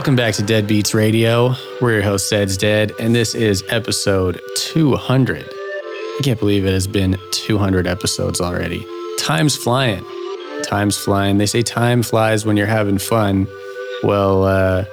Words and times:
Welcome 0.00 0.16
back 0.16 0.32
to 0.36 0.42
Dead 0.42 0.66
Beats 0.66 0.94
Radio. 0.94 1.54
We're 1.78 1.92
your 1.92 2.02
host, 2.02 2.30
Zed's 2.30 2.56
Dead, 2.56 2.94
and 2.98 3.14
this 3.14 3.34
is 3.34 3.62
episode 3.68 4.40
200. 4.56 5.44
I 5.44 6.20
can't 6.22 6.40
believe 6.40 6.64
it 6.64 6.72
has 6.72 6.86
been 6.86 7.18
200 7.32 7.86
episodes 7.86 8.40
already. 8.40 8.86
Time's 9.18 9.56
flying. 9.56 10.02
Time's 10.62 10.96
flying. 10.96 11.36
They 11.36 11.44
say 11.44 11.60
time 11.60 12.02
flies 12.02 12.46
when 12.46 12.56
you're 12.56 12.66
having 12.66 12.96
fun. 12.96 13.46
Well, 14.02 14.44
uh, 14.44 14.86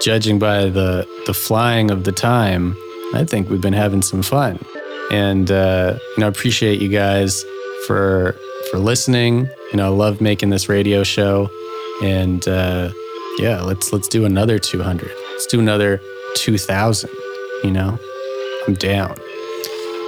judging 0.00 0.38
by 0.38 0.66
the 0.66 1.04
the 1.26 1.34
flying 1.34 1.90
of 1.90 2.04
the 2.04 2.12
time, 2.12 2.76
I 3.12 3.24
think 3.24 3.50
we've 3.50 3.60
been 3.60 3.72
having 3.72 4.02
some 4.02 4.22
fun. 4.22 4.64
And 5.10 5.50
uh, 5.50 5.98
you 6.16 6.20
know, 6.20 6.26
I 6.26 6.28
appreciate 6.28 6.80
you 6.80 6.90
guys 6.90 7.44
for 7.88 8.36
for 8.70 8.78
listening. 8.78 9.48
You 9.72 9.78
know, 9.78 9.86
I 9.86 9.96
love 9.96 10.20
making 10.20 10.50
this 10.50 10.68
radio 10.68 11.02
show, 11.02 11.50
and 12.00 12.46
uh, 12.46 12.92
yeah, 13.38 13.60
let's 13.62 13.92
let's 13.92 14.08
do 14.08 14.24
another 14.24 14.58
200. 14.58 15.10
Let's 15.30 15.46
do 15.46 15.60
another 15.60 16.00
2000. 16.36 17.10
You 17.62 17.70
know, 17.70 17.98
I'm 18.66 18.74
down. 18.74 19.16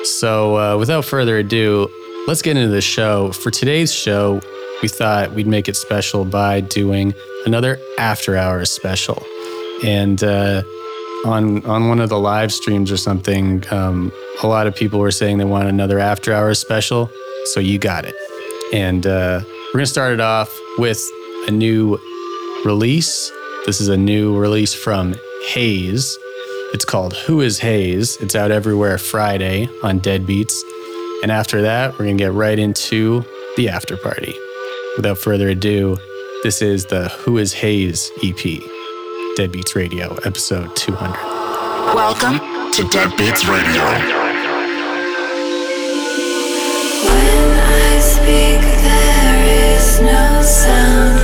So 0.05 0.57
uh, 0.57 0.79
without 0.79 1.05
further 1.05 1.39
ado, 1.39 1.89
let's 2.29 2.43
get 2.43 2.57
into 2.57 2.69
the 2.69 2.81
show. 2.81 3.33
For 3.33 3.51
today's 3.51 3.93
show, 3.93 4.41
we 4.83 4.89
thought 4.89 5.33
we'd 5.33 5.47
make 5.47 5.69
it 5.69 5.77
special 5.77 6.25
by 6.25 6.61
doing 6.61 7.15
another 7.45 7.79
after 7.99 8.37
hours 8.37 8.71
special, 8.71 9.25
and 9.85 10.23
uh, 10.23 10.63
on 11.25 11.65
on 11.67 11.89
one 11.89 12.01
of 12.01 12.09
the 12.09 12.19
live 12.19 12.53
streams 12.53 12.93
or 12.93 12.97
something, 12.97 13.65
um, 13.73 14.13
a 14.43 14.47
lot 14.47 14.67
of 14.67 14.77
people 14.77 15.01
were 15.01 15.11
saying 15.11 15.39
they 15.39 15.45
want 15.45 15.69
another 15.69 15.99
after 15.99 16.33
hours 16.33 16.61
special. 16.61 17.11
So 17.47 17.61
you 17.61 17.79
got 17.79 18.05
it, 18.05 18.15
and 18.73 19.07
uh, 19.07 19.41
we're 19.73 19.79
gonna 19.79 19.87
start 19.87 20.13
it 20.13 20.21
off 20.21 20.57
with 20.79 21.03
a 21.49 21.51
new 21.51 21.99
release. 22.67 23.31
This 23.65 23.81
is 23.81 23.87
a 23.87 23.97
new 23.97 24.37
release 24.37 24.75
from 24.75 25.15
Hayes. 25.51 26.19
It's 26.75 26.85
called 26.85 27.15
Who 27.15 27.41
is 27.41 27.61
Hayes? 27.61 28.17
It's 28.17 28.35
out 28.35 28.51
everywhere 28.51 28.99
Friday 28.99 29.69
on 29.85 30.01
Deadbeats. 30.01 30.53
And 31.23 31.31
after 31.31 31.63
that, 31.63 31.93
we're 31.93 32.07
going 32.07 32.19
to 32.19 32.25
get 32.25 32.33
right 32.33 32.59
into 32.59 33.25
the 33.57 33.69
after 33.69 33.97
party. 33.97 34.35
Without 34.97 35.17
further 35.17 35.49
ado, 35.49 35.97
this 36.43 36.61
is 36.61 36.87
the 36.87 37.09
Who 37.21 37.39
is 37.39 37.53
Hayes 37.53 38.11
EP, 38.25 38.61
Deadbeats 39.39 39.77
Radio, 39.77 40.17
episode 40.25 40.75
200. 40.75 41.13
Welcome 41.95 42.41
to 42.73 42.83
Deadbeats 42.83 43.49
Radio. 43.49 43.85
When 47.07 47.61
I 47.61 48.01
speak, 48.01 48.61
there 48.83 49.77
is 49.77 50.01
no 50.01 50.43
sound. 50.43 51.16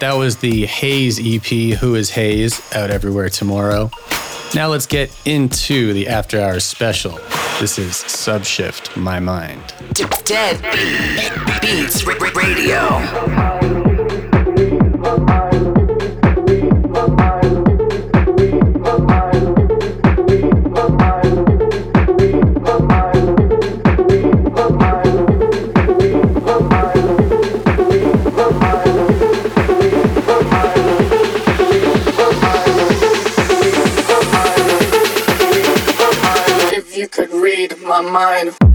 that 0.00 0.14
was 0.14 0.38
the 0.38 0.66
Hayes 0.66 1.20
EP, 1.20 1.78
Who 1.78 1.94
is 1.94 2.10
Hayes, 2.10 2.60
out 2.74 2.90
everywhere 2.90 3.28
tomorrow. 3.28 3.90
Now 4.54 4.68
let's 4.68 4.86
get 4.86 5.14
into 5.26 5.92
the 5.92 6.08
After 6.08 6.40
Hours 6.40 6.64
special. 6.64 7.12
This 7.60 7.78
is 7.78 7.92
Subshift 7.92 8.96
My 8.96 9.20
Mind. 9.20 9.74
Dead 10.24 10.60
Beats 11.60 12.04
Radio. 12.04 13.59
my 38.02 38.10
mind. 38.10 38.69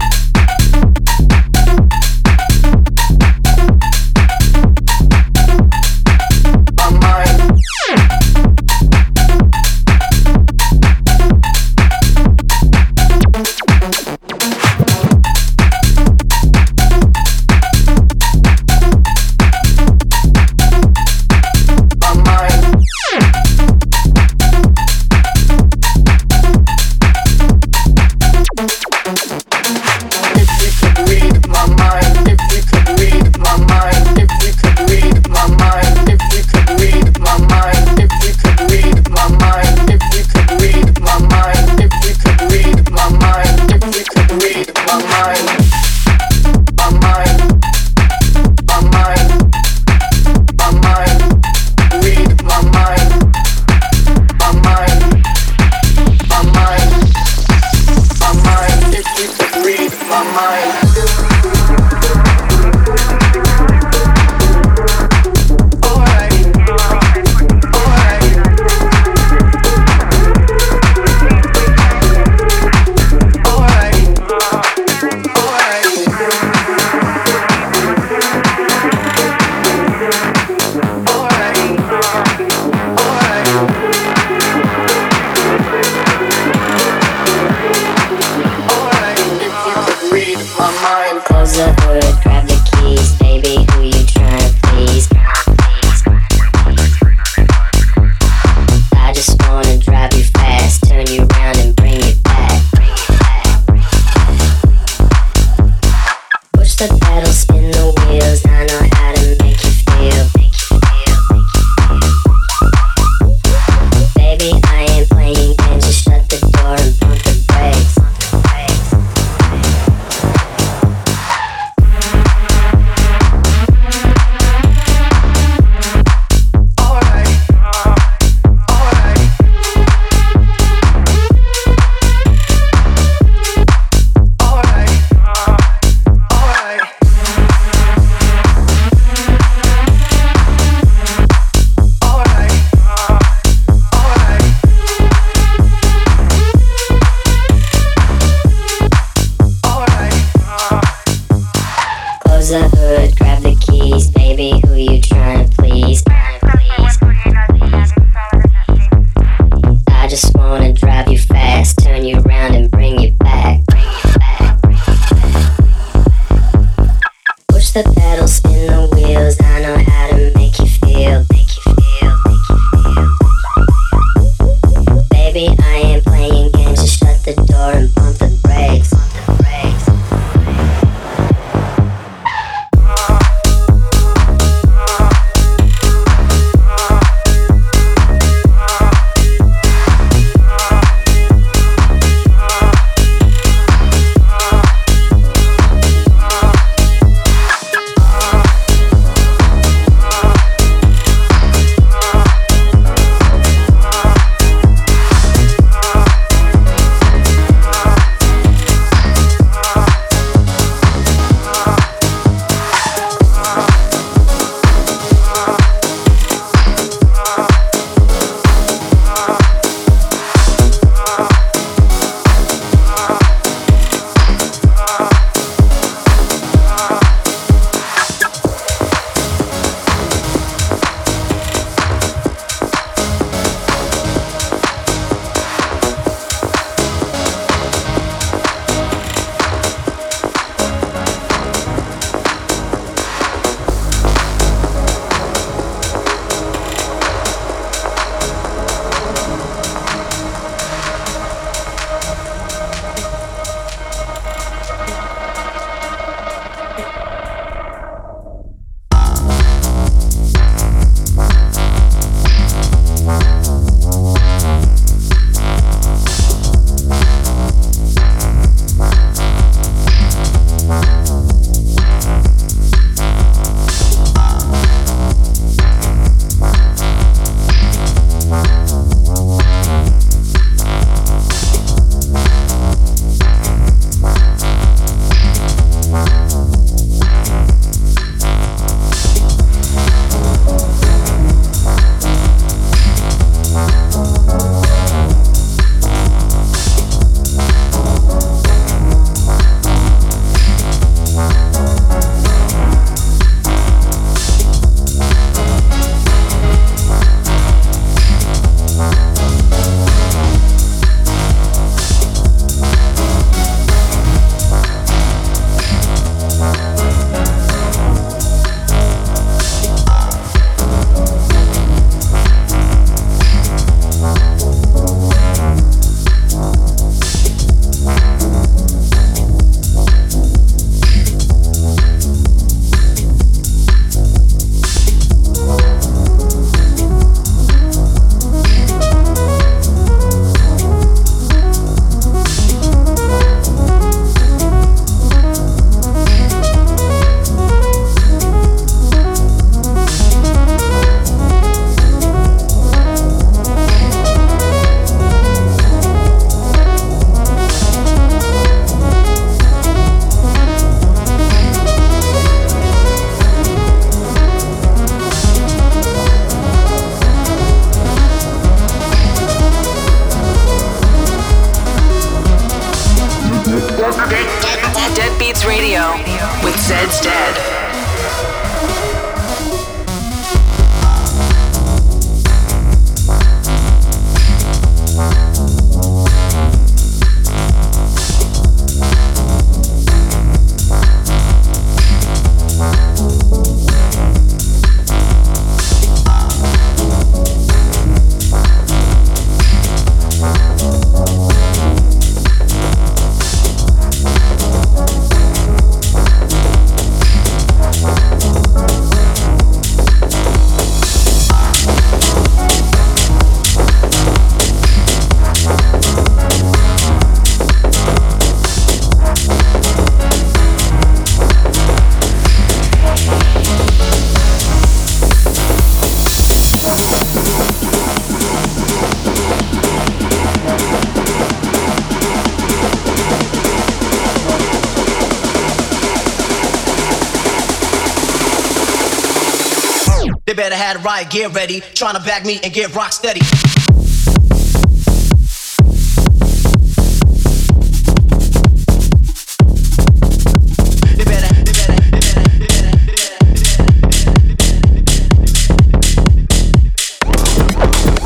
Alright, 440.86 441.10
get 441.10 441.34
ready. 441.34 441.62
Trying 441.74 441.94
to 441.94 442.00
bag 442.00 442.24
me 442.24 442.38
and 442.44 442.52
get 442.52 442.72
rock 442.72 442.92
steady. 442.92 443.18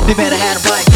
They 0.07 0.13
better 0.15 0.35
have 0.35 0.65
a 0.65 0.67
bike. 0.67 0.90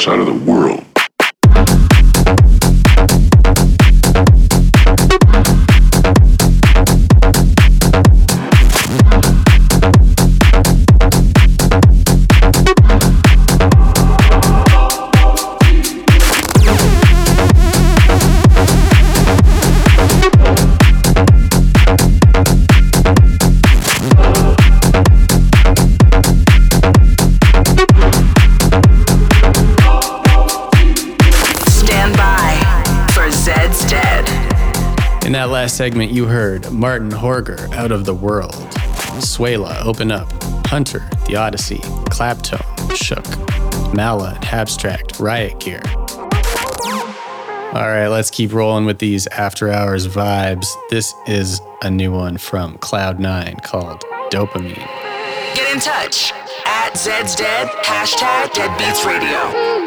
Side 0.00 0.18
out 0.18 0.20
of 0.20 0.26
the 0.28 0.50
world. 0.50 0.89
last 35.70 35.76
segment, 35.76 36.10
you 36.10 36.26
heard 36.26 36.68
Martin 36.72 37.10
Horger, 37.10 37.72
Out 37.74 37.92
of 37.92 38.04
the 38.04 38.14
World, 38.14 38.54
Suela, 39.20 39.84
Open 39.84 40.10
Up, 40.10 40.28
Hunter, 40.66 41.08
The 41.26 41.36
Odyssey, 41.36 41.78
Claptone, 42.10 42.96
Shook, 42.96 43.24
Mala, 43.94 44.36
Abstract, 44.42 45.20
Riot 45.20 45.60
Gear. 45.60 45.80
All 47.72 47.86
right, 47.86 48.08
let's 48.08 48.30
keep 48.32 48.52
rolling 48.52 48.84
with 48.84 48.98
these 48.98 49.28
after 49.28 49.70
hours 49.70 50.08
vibes. 50.08 50.66
This 50.90 51.14
is 51.28 51.60
a 51.82 51.90
new 51.90 52.10
one 52.10 52.36
from 52.36 52.76
Cloud9 52.78 53.62
called 53.62 54.02
Dopamine. 54.32 54.74
Get 55.54 55.72
in 55.72 55.80
touch 55.80 56.32
at 56.66 56.96
Zed's 56.96 57.36
Dead, 57.36 57.68
hashtag 57.84 58.48
Deadbeats 58.48 59.06
Radio. 59.06 59.79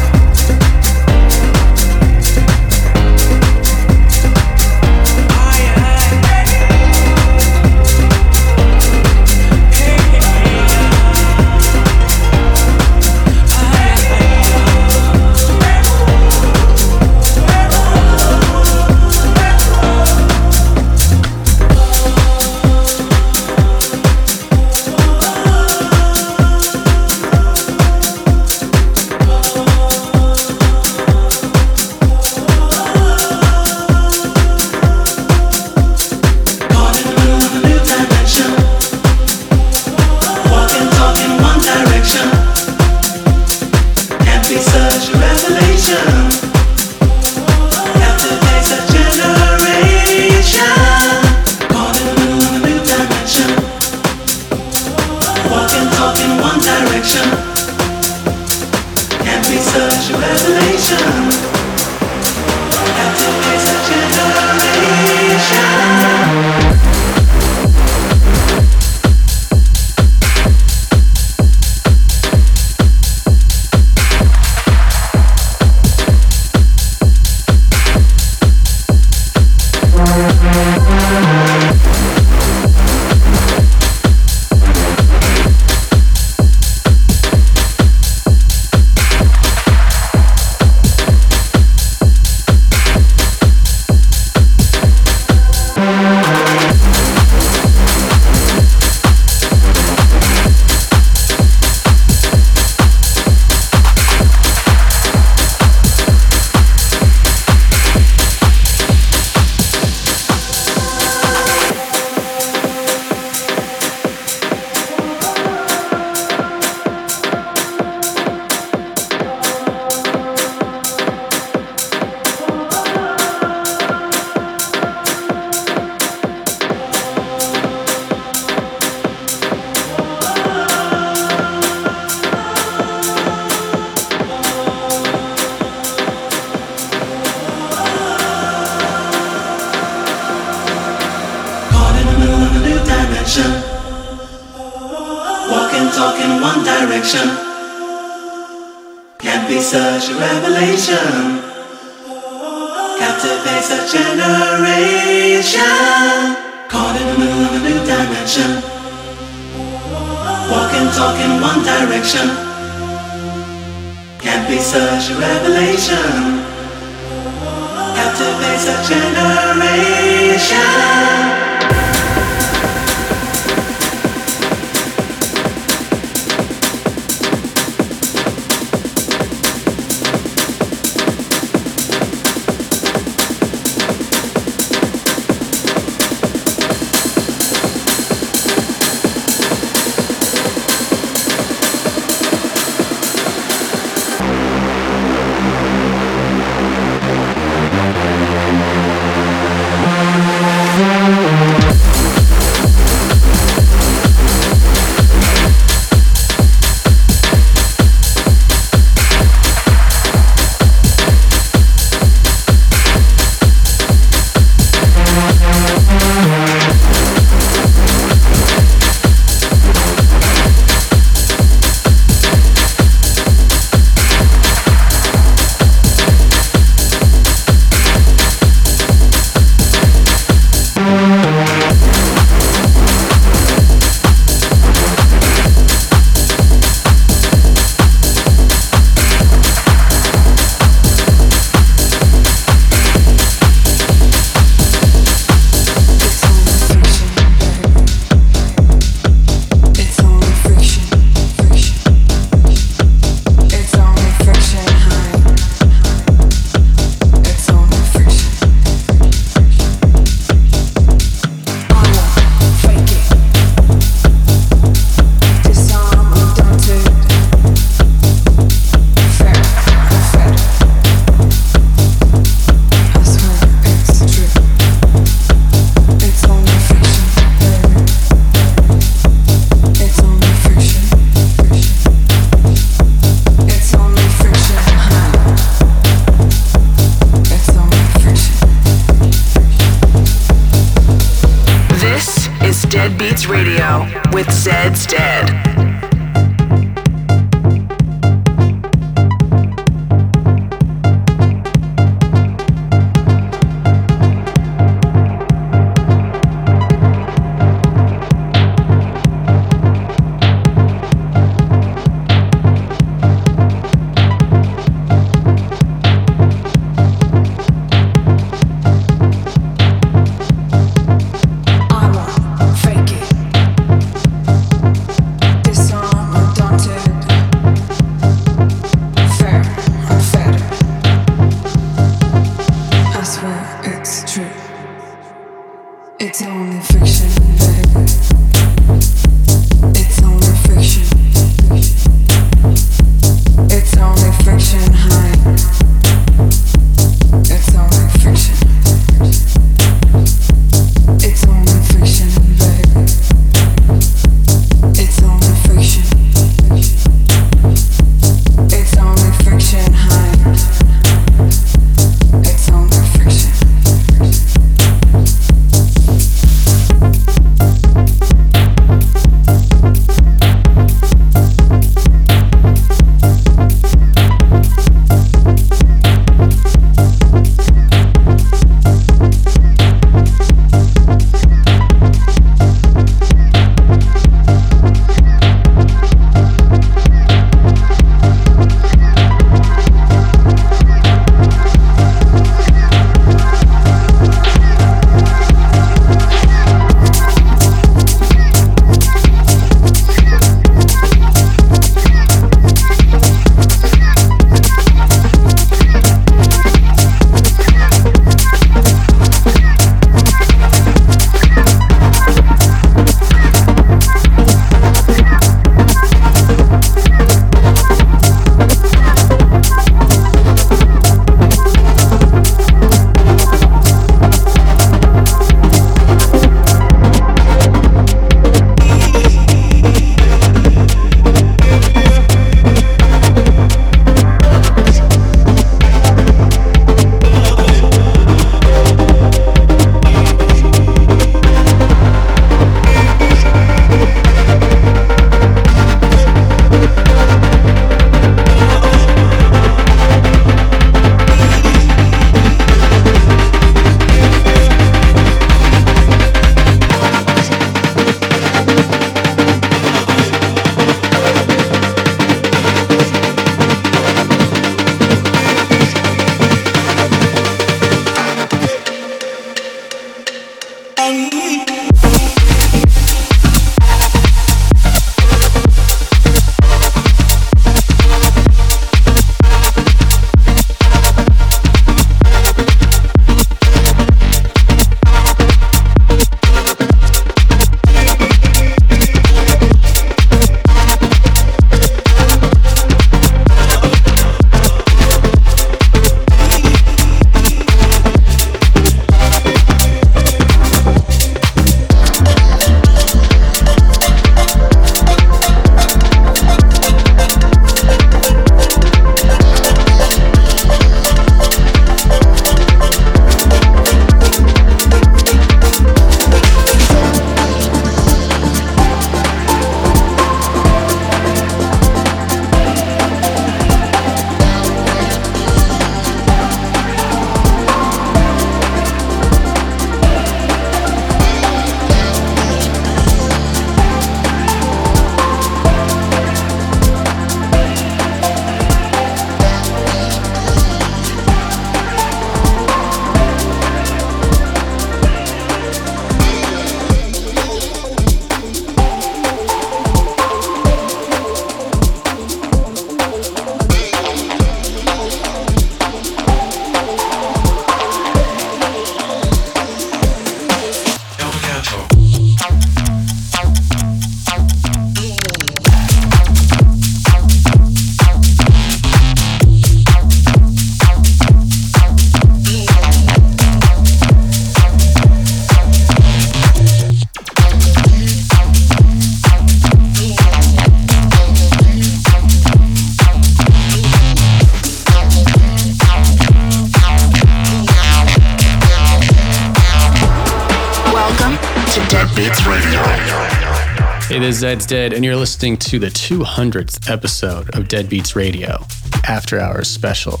Zeds 594.22 594.46
Dead, 594.46 594.72
and 594.72 594.84
you're 594.84 594.94
listening 594.94 595.36
to 595.36 595.58
the 595.58 595.66
200th 595.66 596.70
episode 596.70 597.34
of 597.34 597.48
Deadbeats 597.48 597.96
Radio, 597.96 598.38
After 598.86 599.18
Hours 599.18 599.48
Special. 599.48 600.00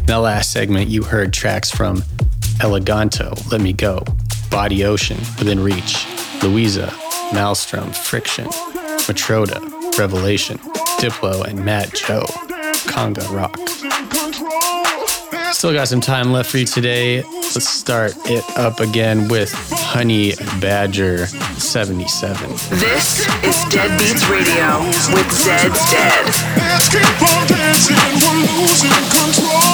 In 0.00 0.06
the 0.06 0.18
last 0.18 0.50
segment, 0.50 0.88
you 0.88 1.04
heard 1.04 1.32
tracks 1.32 1.70
from 1.70 1.98
Eleganto, 2.58 3.52
Let 3.52 3.60
Me 3.60 3.72
Go, 3.72 4.02
Body 4.50 4.84
Ocean, 4.84 5.18
Within 5.38 5.60
Reach, 5.60 6.08
Louisa, 6.42 6.92
Maelstrom, 7.32 7.92
Friction, 7.92 8.46
Matroda, 9.06 9.60
Revelation, 9.96 10.58
Diplo, 10.98 11.44
and 11.44 11.64
Matt 11.64 11.94
Joe, 11.94 12.24
Conga 12.88 13.32
Rock. 13.32 13.56
Still 15.52 15.72
got 15.72 15.86
some 15.86 16.00
time 16.00 16.32
left 16.32 16.50
for 16.50 16.58
you 16.58 16.66
today. 16.66 17.22
Let's 17.22 17.68
start 17.68 18.12
it 18.24 18.44
up 18.58 18.80
again 18.80 19.28
with 19.28 19.52
Honey 19.70 20.34
Badger 20.60 21.28
77. 21.58 22.50
This 22.78 23.20
is 23.42 23.56
Deadbeats 23.72 24.28
Radio 24.30 24.80
with 25.14 25.26
Zeds 25.32 25.90
Dead. 25.90 26.26
Let's 26.58 26.88
keep 26.88 27.22
on 27.22 27.46
dancing, 27.46 27.96
we're 27.96 28.60
losing 28.60 28.90
control. 29.10 29.65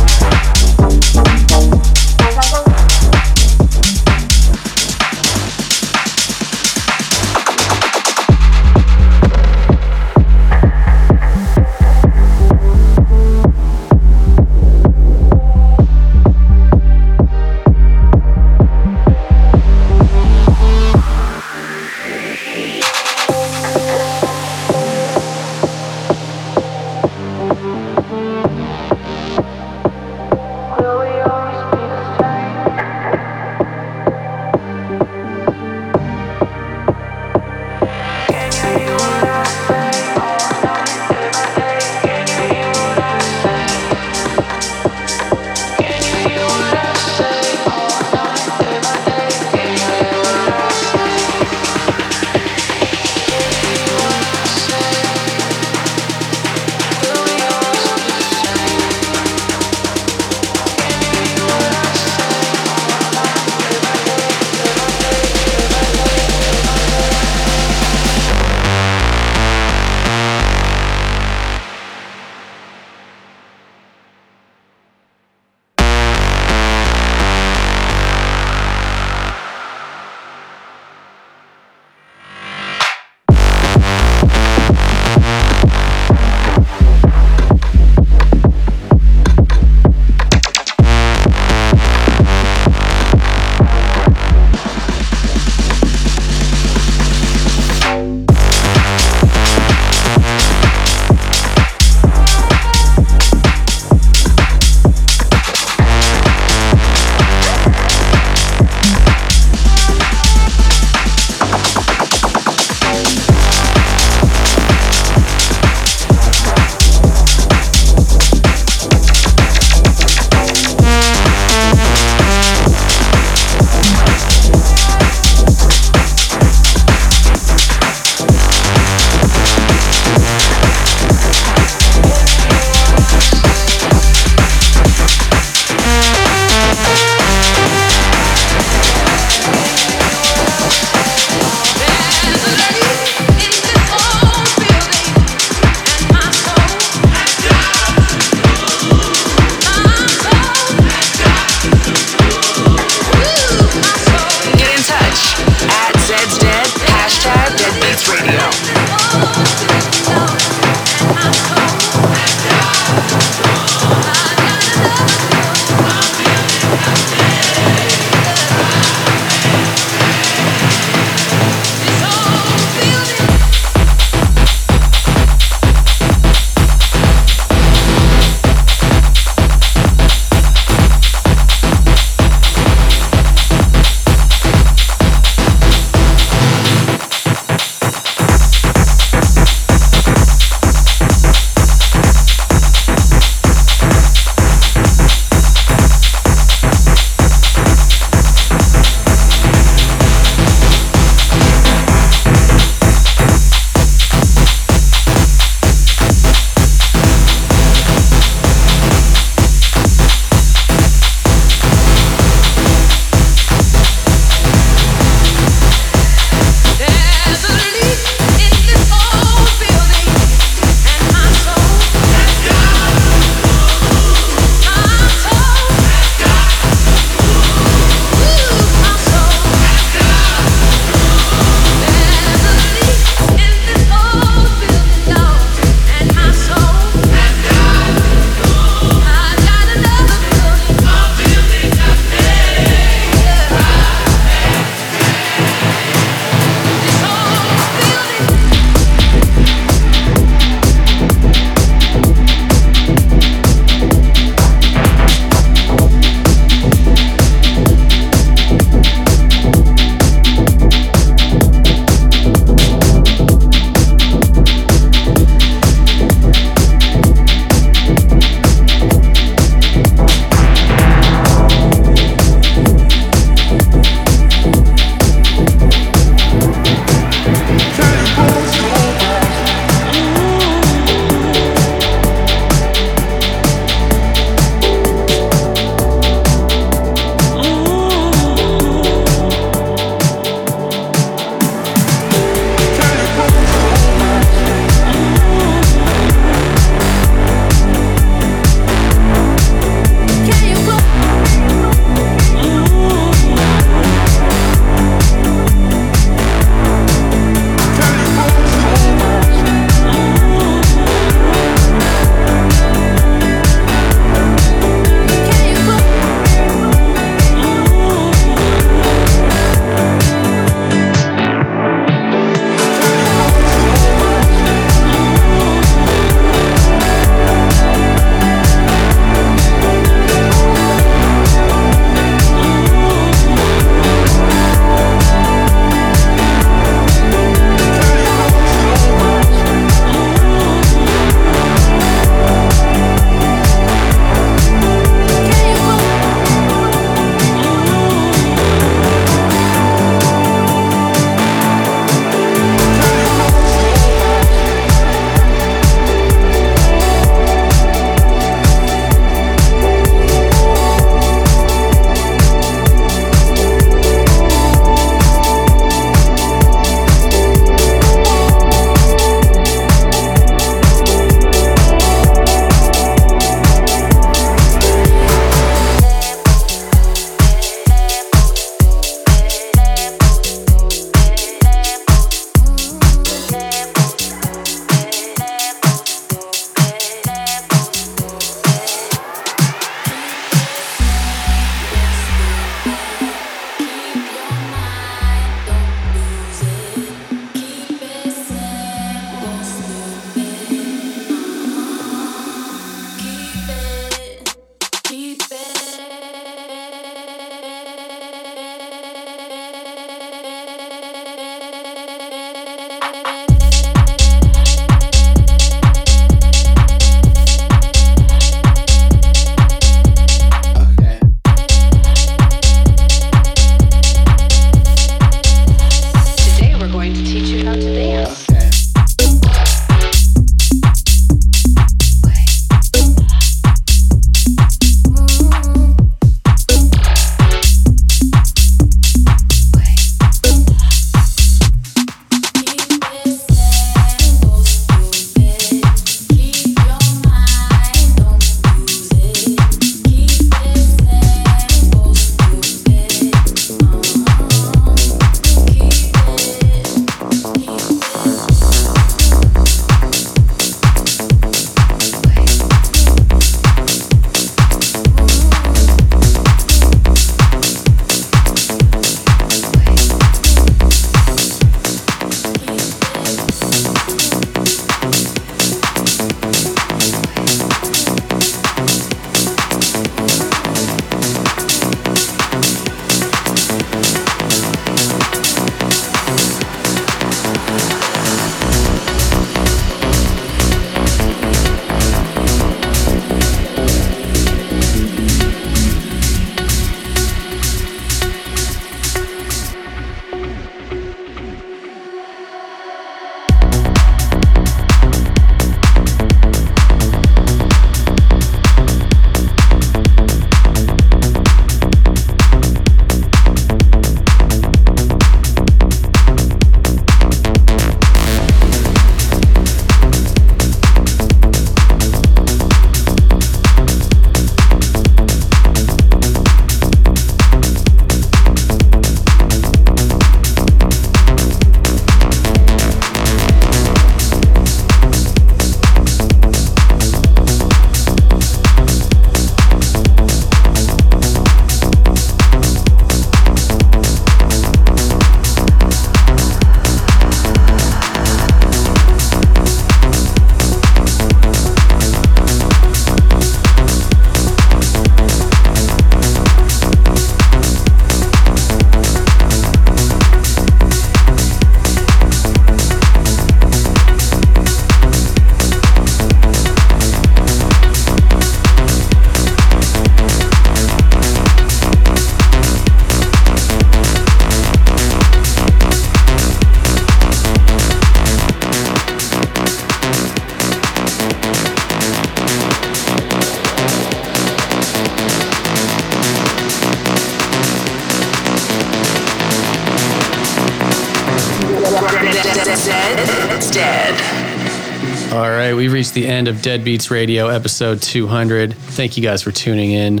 The 595.98 596.06
end 596.06 596.28
of 596.28 596.36
Deadbeats 596.36 596.92
Radio 596.92 597.26
episode 597.26 597.82
200. 597.82 598.54
Thank 598.54 598.96
you 598.96 599.02
guys 599.02 599.20
for 599.20 599.32
tuning 599.32 599.72
in. 599.72 600.00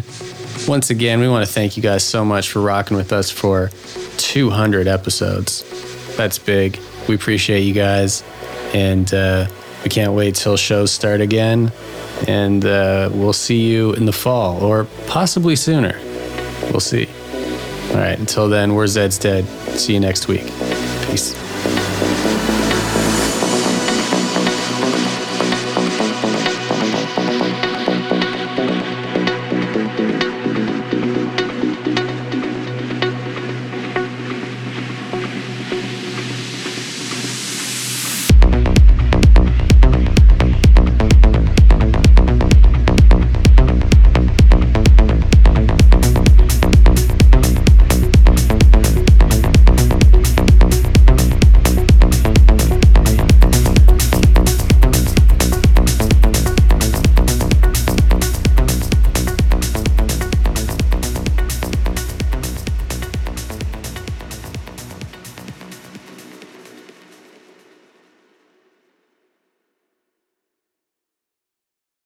Once 0.68 0.90
again, 0.90 1.18
we 1.18 1.28
want 1.28 1.44
to 1.44 1.52
thank 1.52 1.76
you 1.76 1.82
guys 1.82 2.04
so 2.04 2.24
much 2.24 2.50
for 2.50 2.60
rocking 2.60 2.96
with 2.96 3.12
us 3.12 3.32
for 3.32 3.72
200 4.18 4.86
episodes. 4.86 5.64
That's 6.16 6.38
big. 6.38 6.78
We 7.08 7.16
appreciate 7.16 7.62
you 7.62 7.74
guys. 7.74 8.22
And 8.72 9.12
uh, 9.12 9.48
we 9.82 9.90
can't 9.90 10.12
wait 10.12 10.36
till 10.36 10.56
shows 10.56 10.92
start 10.92 11.20
again. 11.20 11.72
And 12.28 12.64
uh, 12.64 13.10
we'll 13.12 13.32
see 13.32 13.68
you 13.68 13.92
in 13.94 14.06
the 14.06 14.12
fall 14.12 14.62
or 14.62 14.84
possibly 15.08 15.56
sooner. 15.56 15.98
We'll 16.70 16.78
see. 16.78 17.08
All 17.90 17.96
right, 17.96 18.16
until 18.16 18.48
then, 18.48 18.76
we're 18.76 18.84
Zeds 18.84 19.20
Dead. 19.20 19.44
See 19.76 19.94
you 19.94 20.00
next 20.00 20.28
week. 20.28 20.46
Peace. 21.08 21.34